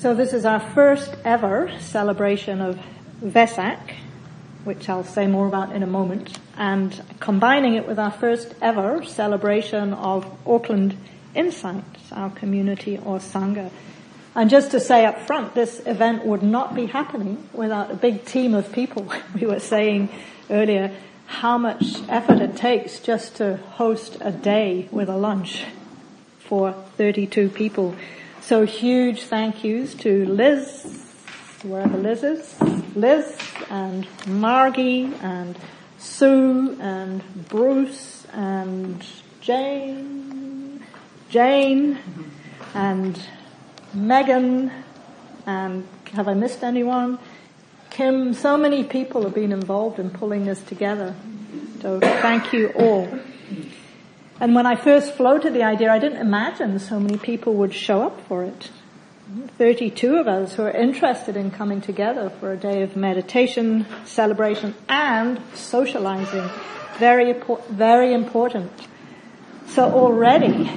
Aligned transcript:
So 0.00 0.14
this 0.14 0.32
is 0.32 0.46
our 0.46 0.60
first 0.60 1.14
ever 1.26 1.70
celebration 1.78 2.62
of 2.62 2.80
Vesak, 3.22 3.96
which 4.64 4.88
I'll 4.88 5.04
say 5.04 5.26
more 5.26 5.46
about 5.46 5.76
in 5.76 5.82
a 5.82 5.86
moment, 5.86 6.38
and 6.56 7.02
combining 7.20 7.74
it 7.74 7.86
with 7.86 7.98
our 7.98 8.10
first 8.10 8.54
ever 8.62 9.04
celebration 9.04 9.92
of 9.92 10.24
Auckland 10.46 10.96
Insights, 11.34 12.12
our 12.12 12.30
community 12.30 12.96
or 12.96 13.18
Sangha. 13.18 13.70
And 14.34 14.48
just 14.48 14.70
to 14.70 14.80
say 14.80 15.04
up 15.04 15.20
front, 15.26 15.54
this 15.54 15.82
event 15.84 16.24
would 16.24 16.42
not 16.42 16.74
be 16.74 16.86
happening 16.86 17.46
without 17.52 17.90
a 17.90 17.94
big 17.94 18.24
team 18.24 18.54
of 18.54 18.72
people. 18.72 19.12
We 19.34 19.46
were 19.46 19.60
saying 19.60 20.08
earlier 20.48 20.96
how 21.26 21.58
much 21.58 21.84
effort 22.08 22.40
it 22.40 22.56
takes 22.56 23.00
just 23.00 23.36
to 23.36 23.58
host 23.58 24.16
a 24.22 24.32
day 24.32 24.88
with 24.90 25.10
a 25.10 25.18
lunch 25.18 25.66
for 26.38 26.72
32 26.96 27.50
people. 27.50 27.94
So 28.42 28.66
huge 28.66 29.22
thank 29.24 29.62
yous 29.62 29.94
to 29.96 30.24
Liz, 30.26 31.04
wherever 31.62 31.96
Liz 31.96 32.24
is, 32.24 32.60
Liz 32.96 33.36
and 33.70 34.06
Margie 34.26 35.12
and 35.22 35.56
Sue 35.98 36.76
and 36.80 37.22
Bruce 37.48 38.26
and 38.32 39.04
Jane, 39.40 40.84
Jane 41.28 41.98
and 42.74 43.20
Megan 43.94 44.72
and 45.46 45.86
have 46.12 46.28
I 46.28 46.34
missed 46.34 46.62
anyone? 46.62 47.18
Kim, 47.90 48.34
so 48.34 48.56
many 48.56 48.84
people 48.84 49.22
have 49.22 49.34
been 49.34 49.52
involved 49.52 49.98
in 49.98 50.10
pulling 50.10 50.44
this 50.44 50.60
together. 50.62 51.14
So 51.82 52.00
thank 52.00 52.52
you 52.52 52.68
all. 52.70 53.08
And 54.40 54.54
when 54.54 54.64
I 54.64 54.74
first 54.74 55.12
floated 55.14 55.52
the 55.52 55.62
idea, 55.62 55.92
I 55.92 55.98
didn't 55.98 56.18
imagine 56.18 56.78
so 56.78 56.98
many 56.98 57.18
people 57.18 57.52
would 57.54 57.74
show 57.74 58.02
up 58.02 58.26
for 58.26 58.42
it. 58.42 58.70
32 59.58 60.16
of 60.16 60.26
us 60.26 60.54
who 60.54 60.62
are 60.62 60.70
interested 60.70 61.36
in 61.36 61.50
coming 61.50 61.82
together 61.82 62.30
for 62.30 62.50
a 62.50 62.56
day 62.56 62.82
of 62.82 62.96
meditation, 62.96 63.86
celebration, 64.06 64.74
and 64.88 65.38
socializing. 65.54 66.48
Very, 66.98 67.34
very 67.68 68.14
important. 68.14 68.72
So 69.68 69.84
already, 69.92 70.70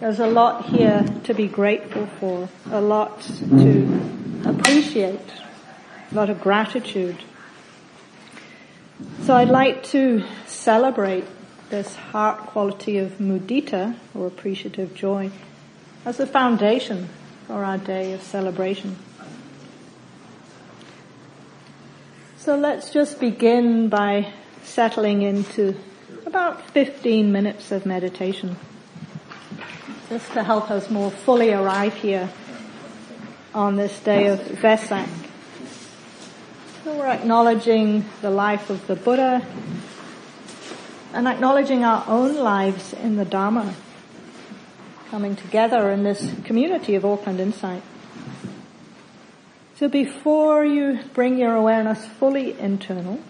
there's 0.00 0.20
a 0.20 0.26
lot 0.26 0.66
here 0.66 1.04
to 1.24 1.34
be 1.34 1.48
grateful 1.48 2.06
for, 2.20 2.48
a 2.70 2.80
lot 2.80 3.20
to 3.22 4.40
appreciate, 4.46 5.20
a 6.10 6.14
lot 6.14 6.30
of 6.30 6.40
gratitude. 6.40 7.16
So 9.22 9.34
I'd 9.34 9.48
like 9.48 9.82
to 9.84 10.24
celebrate 10.46 11.24
this 11.74 11.96
heart 11.96 12.38
quality 12.38 12.98
of 12.98 13.18
mudita, 13.18 13.96
or 14.14 14.28
appreciative 14.28 14.94
joy, 14.94 15.28
as 16.04 16.20
a 16.20 16.26
foundation 16.26 17.08
for 17.48 17.64
our 17.64 17.78
day 17.78 18.12
of 18.12 18.22
celebration. 18.22 18.96
So 22.38 22.56
let's 22.56 22.90
just 22.90 23.18
begin 23.18 23.88
by 23.88 24.32
settling 24.62 25.22
into 25.22 25.74
about 26.24 26.62
15 26.70 27.32
minutes 27.32 27.72
of 27.72 27.84
meditation, 27.84 28.54
just 30.08 30.32
to 30.34 30.44
help 30.44 30.70
us 30.70 30.88
more 30.90 31.10
fully 31.10 31.50
arrive 31.50 31.94
here 31.94 32.30
on 33.52 33.74
this 33.74 33.98
day 33.98 34.28
of 34.28 34.38
Vesak. 34.38 35.08
So 36.84 36.94
we're 36.94 37.08
acknowledging 37.08 38.04
the 38.22 38.30
life 38.30 38.70
of 38.70 38.86
the 38.86 38.94
Buddha, 38.94 39.44
and 41.14 41.28
acknowledging 41.28 41.84
our 41.84 42.04
own 42.08 42.34
lives 42.36 42.92
in 42.92 43.14
the 43.14 43.24
Dharma, 43.24 43.74
coming 45.10 45.36
together 45.36 45.90
in 45.90 46.02
this 46.02 46.34
community 46.42 46.96
of 46.96 47.04
Auckland 47.04 47.38
Insight. 47.38 47.82
So 49.76 49.88
before 49.88 50.64
you 50.64 50.98
bring 51.14 51.38
your 51.38 51.54
awareness 51.54 52.04
fully 52.04 52.58
internal, 52.58 53.20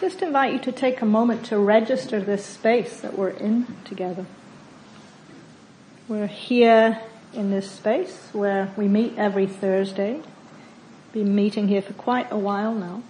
just 0.00 0.22
invite 0.22 0.54
you 0.54 0.58
to 0.60 0.72
take 0.72 1.02
a 1.02 1.06
moment 1.06 1.44
to 1.46 1.58
register 1.58 2.18
this 2.18 2.46
space 2.46 3.00
that 3.00 3.16
we're 3.16 3.28
in 3.28 3.66
together. 3.84 4.24
We're 6.08 6.26
here 6.26 7.02
in 7.34 7.50
this 7.50 7.70
space 7.70 8.30
where 8.32 8.72
we 8.76 8.88
meet 8.88 9.18
every 9.18 9.46
Thursday. 9.46 10.22
Been 11.12 11.34
meeting 11.34 11.68
here 11.68 11.82
for 11.82 11.92
quite 11.92 12.32
a 12.32 12.38
while 12.38 12.74
now. 12.74 13.02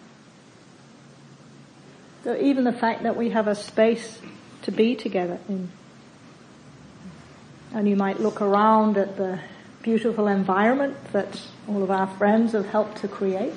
So 2.24 2.36
even 2.36 2.64
the 2.64 2.72
fact 2.72 3.02
that 3.04 3.16
we 3.16 3.30
have 3.30 3.48
a 3.48 3.54
space 3.54 4.18
to 4.62 4.72
be 4.72 4.94
together 4.94 5.38
in. 5.48 5.70
And 7.72 7.88
you 7.88 7.96
might 7.96 8.20
look 8.20 8.42
around 8.42 8.98
at 8.98 9.16
the 9.16 9.40
beautiful 9.82 10.26
environment 10.26 10.96
that 11.12 11.40
all 11.68 11.82
of 11.82 11.90
our 11.90 12.06
friends 12.06 12.52
have 12.52 12.66
helped 12.66 12.98
to 12.98 13.08
create. 13.08 13.54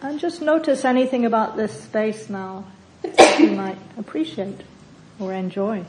And 0.00 0.18
just 0.18 0.40
notice 0.40 0.84
anything 0.84 1.26
about 1.26 1.56
this 1.56 1.82
space 1.82 2.30
now 2.30 2.64
that 3.02 3.38
you 3.38 3.50
might 3.50 3.78
appreciate 3.98 4.62
or 5.18 5.32
enjoy. 5.32 5.84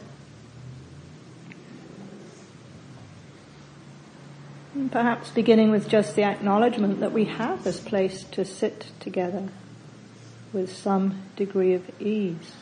And 4.74 4.91
perhaps 4.91 5.29
beginning 5.29 5.72
with 5.72 5.88
just 5.88 6.16
the 6.16 6.24
acknowledgement 6.24 7.00
that 7.00 7.13
we 7.13 7.25
have 7.25 7.63
this 7.63 7.79
place 7.79 8.24
to 8.31 8.44
sit 8.44 8.91
together 9.00 9.50
with 10.53 10.75
some 10.75 11.22
degree 11.35 11.73
of 11.73 11.89
ease 12.01 12.53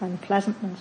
and 0.00 0.20
pleasantness. 0.20 0.80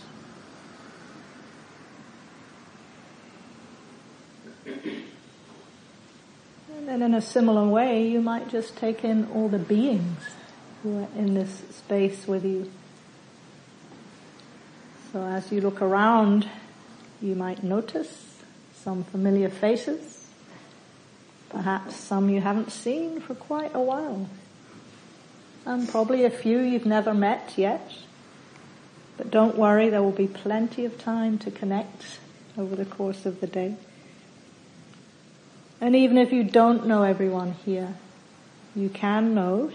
And 6.76 6.88
then 6.88 7.02
in 7.02 7.14
a 7.14 7.22
similar 7.22 7.68
way, 7.68 8.08
you 8.08 8.22
might 8.22 8.50
just 8.50 8.78
take 8.78 9.04
in 9.04 9.28
all 9.34 9.50
the 9.50 9.60
beings 9.60 10.22
who 10.84 11.00
are 11.00 11.08
in 11.18 11.34
this 11.34 11.64
space 11.72 12.28
with 12.28 12.46
you. 12.46 12.72
So 15.12 15.24
as 15.24 15.52
you 15.52 15.62
look 15.62 15.82
around, 15.82 16.48
you 17.22 17.36
might 17.36 17.64
notice 17.64 18.38
some 18.84 19.04
familiar 19.04 19.50
faces, 19.50 20.28
perhaps 21.50 21.96
some 21.96 22.30
you 22.30 22.42
haven't 22.42 22.72
seen 22.72 23.20
for 23.20 23.36
quite 23.36 23.74
a 23.74 23.82
while 23.82 24.30
and 25.68 25.88
probably 25.88 26.24
a 26.24 26.30
few 26.30 26.60
you've 26.60 26.86
never 26.86 27.14
met 27.14 27.54
yet. 27.58 27.92
But 29.18 29.30
don't 29.30 29.58
worry, 29.58 29.90
there 29.90 30.02
will 30.02 30.12
be 30.12 30.28
plenty 30.28 30.86
of 30.86 30.98
time 30.98 31.38
to 31.40 31.52
connect 31.52 32.20
over 32.58 32.76
the 32.76 32.86
course 32.86 33.26
of 33.26 33.42
the 33.42 33.48
day. 33.48 33.76
And 35.82 35.96
even 35.96 36.18
if 36.18 36.32
you 36.32 36.44
don't 36.44 36.88
know 36.88 37.04
everyone 37.04 37.52
here, 37.66 37.96
you 38.76 38.88
can 38.88 39.36
know 39.36 39.72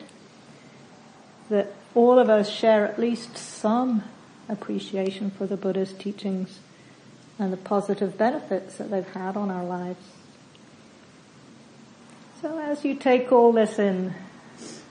that 1.51 1.75
all 1.95 2.19
of 2.19 2.31
us 2.31 2.49
share 2.49 2.87
at 2.87 2.99
least 2.99 3.37
some 3.37 4.03
appreciation 4.49 5.31
for 5.31 5.47
the 5.47 5.59
Buddha's 5.59 5.93
teachings 5.93 6.61
and 7.39 7.53
the 7.53 7.59
positive 7.59 8.17
benefits 8.17 8.77
that 8.77 8.91
they've 8.91 9.09
had 9.09 9.37
on 9.37 9.51
our 9.51 9.65
lives. 9.65 10.05
So 12.41 12.59
as 12.59 12.83
you 12.83 12.95
take 12.95 13.31
all 13.31 13.53
this 13.53 13.79
in, 13.79 14.15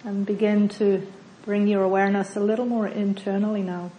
and 0.03 0.25
begin 0.25 0.67
to 0.67 1.07
bring 1.45 1.67
your 1.67 1.83
awareness 1.83 2.35
a 2.35 2.39
little 2.39 2.65
more 2.65 2.87
internally 2.87 3.61
now. 3.61 3.91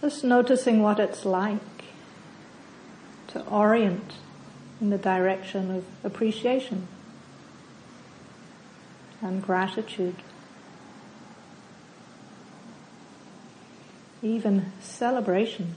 Just 0.00 0.24
noticing 0.24 0.82
what 0.82 0.98
it's 1.00 1.24
like 1.24 1.60
to 3.28 3.40
orient 3.46 4.14
in 4.80 4.90
the 4.90 4.98
direction 4.98 5.70
of 5.70 5.84
appreciation 6.04 6.86
and 9.22 9.42
gratitude. 9.42 10.16
Even 14.22 14.72
celebration. 14.80 15.74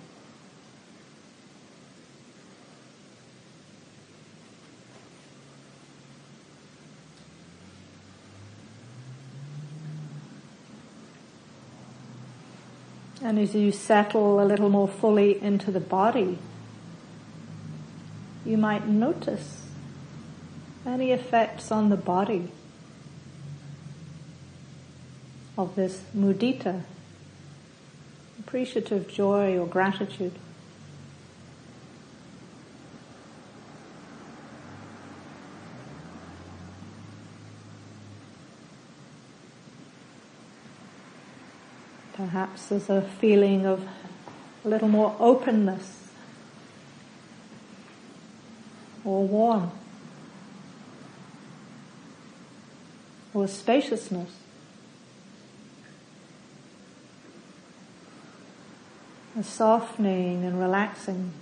And 13.28 13.38
as 13.38 13.54
you 13.54 13.74
settle 13.74 14.42
a 14.42 14.46
little 14.46 14.70
more 14.70 14.88
fully 14.88 15.44
into 15.44 15.70
the 15.70 15.82
body, 15.82 16.38
you 18.46 18.56
might 18.56 18.88
notice 18.88 19.68
any 20.86 21.12
effects 21.12 21.70
on 21.70 21.90
the 21.90 21.98
body 21.98 22.50
of 25.58 25.76
this 25.76 26.04
mudita, 26.16 26.84
appreciative 28.40 29.10
joy 29.10 29.58
or 29.58 29.68
gratitude. 29.68 30.32
Perhaps 42.18 42.70
there's 42.70 42.90
a 42.90 43.04
feeling 43.04 43.68
of 43.68 43.88
a 44.66 44.68
little 44.68 44.88
more 44.88 45.16
openness 45.20 46.10
or 49.06 49.24
warmth 49.28 49.72
or 53.36 53.48
spaciousness. 53.48 54.32
A 59.38 59.44
softening 59.44 60.44
and 60.44 60.60
relaxing. 60.60 61.34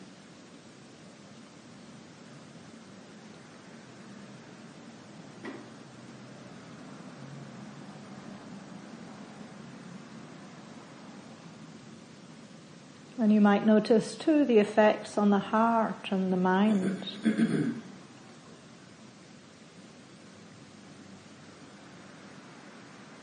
And 13.26 13.34
you 13.34 13.42
might 13.42 13.66
notice 13.66 14.14
too 14.14 14.46
the 14.46 14.60
effects 14.60 15.18
on 15.18 15.32
the 15.32 15.40
heart 15.40 16.10
and 16.12 16.32
the 16.32 16.38
mind. 16.38 17.08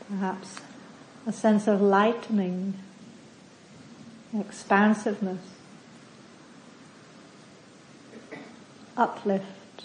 Perhaps 0.08 0.56
a 1.24 1.32
sense 1.32 1.68
of 1.68 1.80
lightening, 1.80 2.74
expansiveness, 4.36 5.38
uplift, 8.96 9.84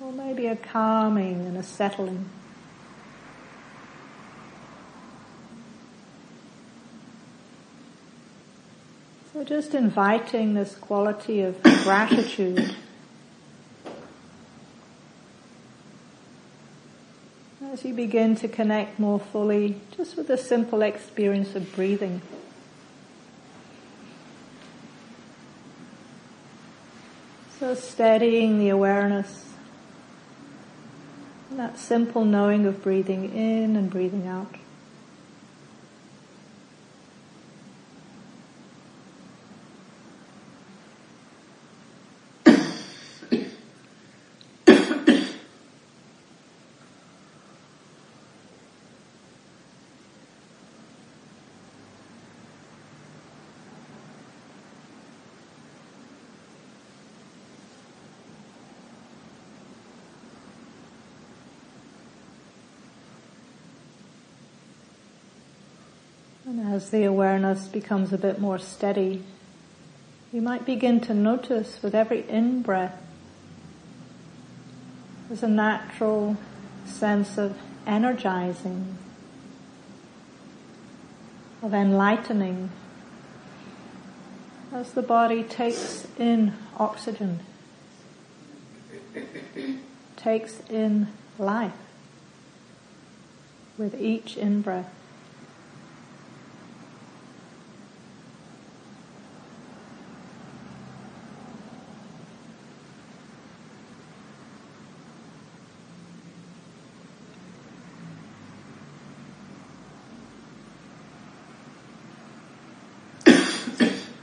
or 0.00 0.12
maybe 0.12 0.46
a 0.46 0.56
calming 0.56 1.46
and 1.46 1.58
a 1.58 1.62
settling. 1.62 2.30
So 9.40 9.46
just 9.46 9.72
inviting 9.72 10.52
this 10.52 10.74
quality 10.74 11.40
of 11.40 11.62
gratitude. 11.62 12.74
As 17.72 17.82
you 17.82 17.94
begin 17.94 18.36
to 18.36 18.48
connect 18.48 18.98
more 18.98 19.18
fully 19.18 19.80
just 19.96 20.18
with 20.18 20.26
the 20.26 20.36
simple 20.36 20.82
experience 20.82 21.54
of 21.54 21.74
breathing. 21.74 22.20
So 27.58 27.74
steadying 27.74 28.58
the 28.58 28.68
awareness, 28.68 29.54
that 31.52 31.78
simple 31.78 32.26
knowing 32.26 32.66
of 32.66 32.82
breathing 32.82 33.34
in 33.34 33.74
and 33.74 33.88
breathing 33.88 34.26
out. 34.26 34.56
And 66.49 66.49
as 66.66 66.90
the 66.90 67.04
awareness 67.04 67.68
becomes 67.68 68.12
a 68.12 68.18
bit 68.18 68.38
more 68.38 68.58
steady, 68.58 69.22
you 70.32 70.42
might 70.42 70.64
begin 70.64 71.00
to 71.00 71.14
notice 71.14 71.82
with 71.82 71.94
every 71.94 72.28
in-breath 72.28 73.00
there's 75.28 75.42
a 75.44 75.48
natural 75.48 76.36
sense 76.84 77.38
of 77.38 77.56
energizing, 77.86 78.98
of 81.62 81.72
enlightening 81.72 82.70
as 84.72 84.92
the 84.92 85.02
body 85.02 85.44
takes 85.44 86.06
in 86.18 86.52
oxygen, 86.78 87.38
takes 90.16 90.60
in 90.68 91.06
life 91.38 91.72
with 93.78 94.00
each 94.00 94.36
in-breath. 94.36 94.99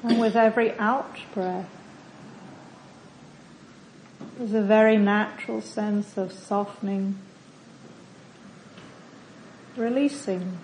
And 0.08 0.22
with 0.22 0.38
every 0.38 0.72
out 0.80 1.18
breath, 1.34 1.68
there's 4.38 4.54
a 4.54 4.62
very 4.62 4.96
natural 4.96 5.62
sense 5.62 6.16
of 6.16 6.32
softening, 6.32 7.20
releasing, 9.76 10.60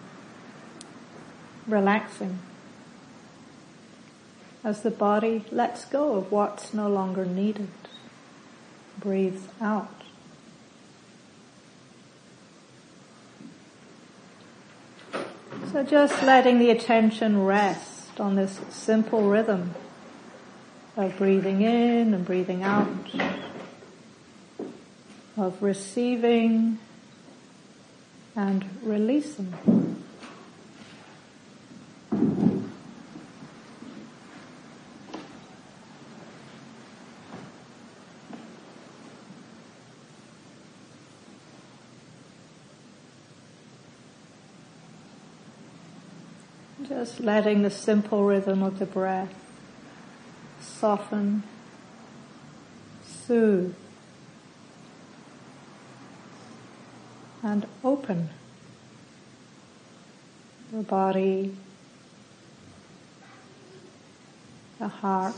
relaxing, 1.68 2.40
as 4.63 4.81
the 4.81 4.92
body 4.92 5.44
lets 5.51 5.84
go 5.84 6.16
of 6.16 6.31
what's 6.31 6.74
no 6.74 6.88
longer 6.88 7.25
needed, 7.25 7.68
breathes 8.98 9.50
out. 9.60 10.04
So 15.74 15.84
just 15.84 16.24
letting 16.24 16.60
the 16.60 16.69
attention 16.69 17.44
rest 17.44 17.93
on 18.19 18.36
this 18.36 18.60
simple 18.69 19.30
rhythm 19.30 19.74
of 20.95 21.18
breathing 21.18 21.62
in 21.62 22.13
and 22.13 22.25
breathing 22.25 22.63
out, 22.63 22.88
of 25.38 25.62
receiving 25.62 26.77
and 28.36 28.65
releasing. 28.83 30.02
Just 46.88 47.22
letting 47.22 47.62
the 47.62 47.70
simple 47.70 48.25
rhythm 48.25 48.62
of 48.62 48.78
the 48.78 48.86
breath 48.86 49.34
soften, 50.60 51.44
soothe, 53.06 53.74
and 57.42 57.66
open 57.86 58.30
the 60.74 60.84
body, 60.84 61.56
the 64.80 64.88
heart, 64.90 65.36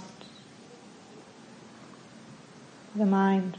the 2.95 3.05
mind. 3.05 3.57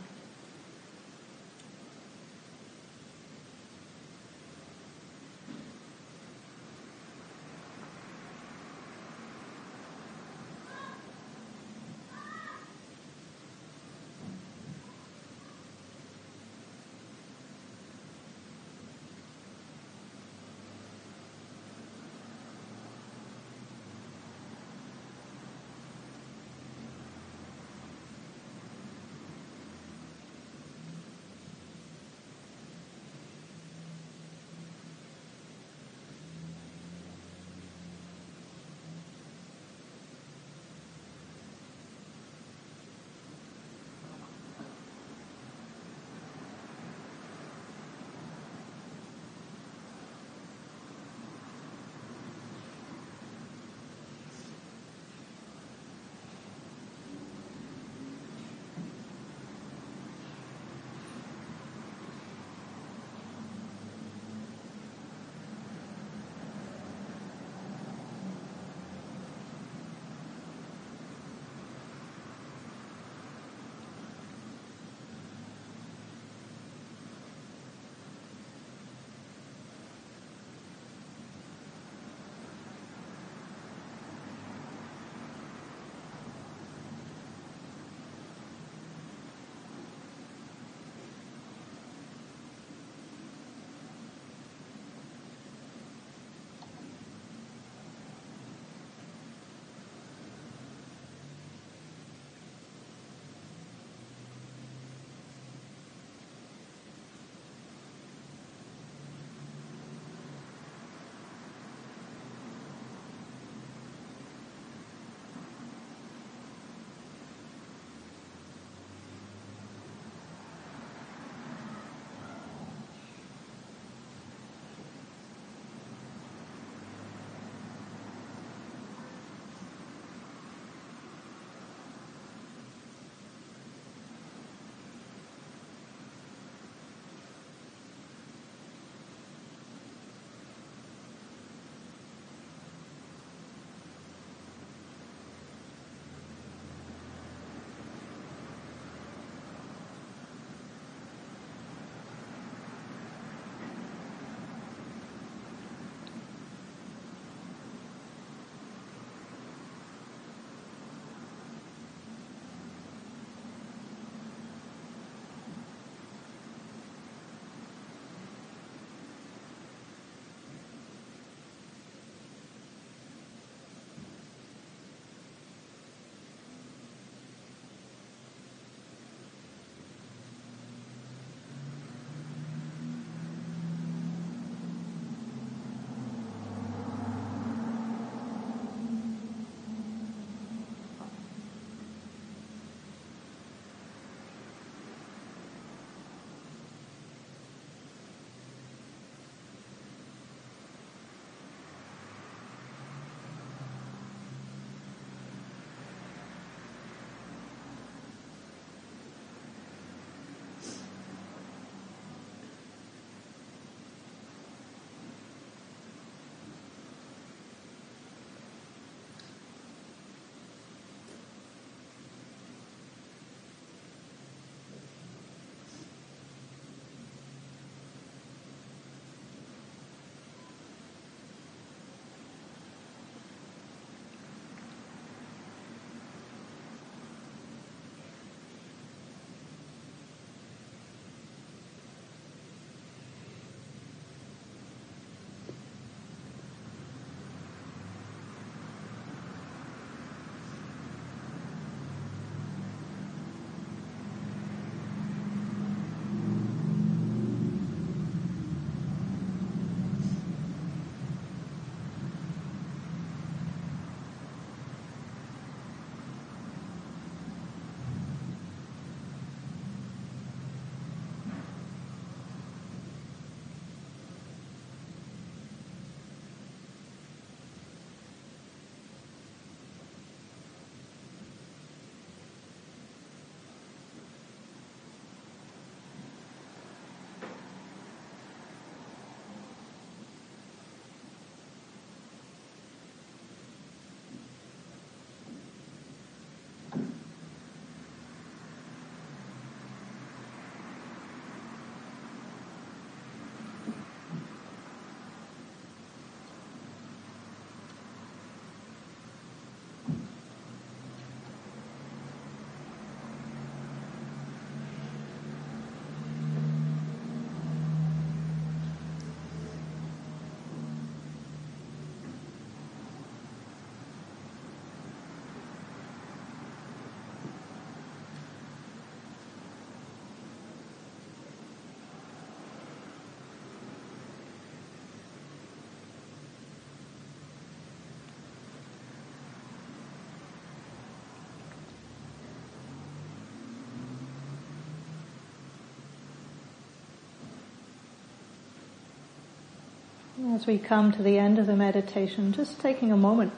As 350.35 350.45
we 350.45 350.59
come 350.59 350.90
to 350.90 351.02
the 351.04 351.18
end 351.18 351.38
of 351.38 351.47
the 351.47 351.54
meditation, 351.54 352.33
just 352.33 352.59
taking 352.59 352.90
a 352.90 352.97
moment 352.97 353.33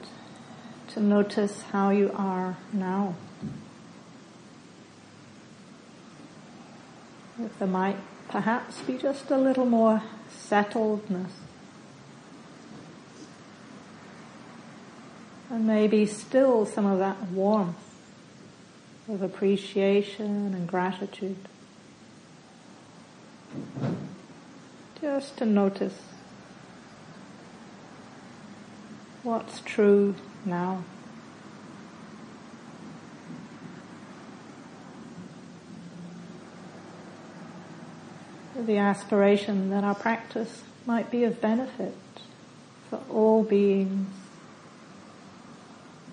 to 0.89 0.99
notice 0.99 1.61
how 1.71 1.91
you 1.91 2.11
are 2.15 2.57
now. 2.73 3.13
If 7.39 7.59
there 7.59 7.67
might 7.67 7.97
perhaps 8.27 8.81
be 8.81 8.97
just 8.97 9.29
a 9.29 9.37
little 9.37 9.67
more 9.67 10.01
settledness. 10.31 11.29
And 15.51 15.67
maybe 15.67 16.07
still 16.07 16.65
some 16.65 16.87
of 16.87 16.97
that 16.97 17.21
warmth 17.27 17.77
of 19.07 19.21
appreciation 19.21 20.53
and 20.55 20.67
gratitude. 20.67 21.37
Just 24.99 25.37
to 25.37 25.45
notice 25.45 26.08
what's 29.23 29.59
true 29.61 30.15
now. 30.45 30.83
The 38.55 38.77
aspiration 38.77 39.69
that 39.69 39.83
our 39.83 39.95
practice 39.95 40.63
might 40.85 41.09
be 41.09 41.23
of 41.23 41.39
benefit 41.39 41.95
for 42.89 43.01
all 43.09 43.43
beings 43.43 44.09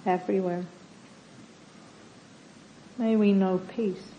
everywhere. 0.04 0.64
May 2.98 3.16
we 3.16 3.32
know 3.32 3.58
peace. 3.58 4.15